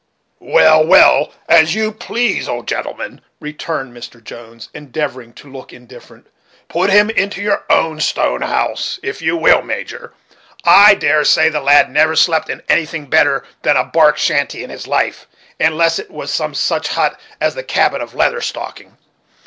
"Well, 0.39 0.83
well, 0.83 1.31
as 1.47 1.75
you 1.75 1.91
please, 1.91 2.49
old 2.49 2.67
gentleman," 2.67 3.21
returned 3.39 3.95
Mr. 3.95 4.19
Jones, 4.23 4.69
endeavoring 4.73 5.31
to 5.33 5.47
look 5.51 5.71
indifferent; 5.71 6.25
"put 6.69 6.89
him 6.89 7.11
into 7.11 7.39
your 7.39 7.63
own 7.69 7.99
stone 7.99 8.41
house, 8.41 8.99
if 9.03 9.21
you 9.21 9.37
will, 9.37 9.61
Major. 9.61 10.11
I 10.65 10.95
dare 10.95 11.23
say 11.23 11.49
the 11.49 11.61
lad 11.61 11.91
never 11.91 12.15
slept 12.15 12.49
in 12.49 12.63
anything 12.67 13.11
better 13.11 13.43
than 13.61 13.77
a 13.77 13.83
bark 13.83 14.17
shanty 14.17 14.63
in 14.63 14.71
his 14.71 14.87
life, 14.87 15.27
unless 15.59 15.99
it 15.99 16.09
was 16.09 16.33
some 16.33 16.55
such 16.55 16.87
hut 16.87 17.19
as 17.39 17.53
the 17.53 17.61
cabin 17.61 18.01
of 18.01 18.15
Leather 18.15 18.41
Stocking. 18.41 18.97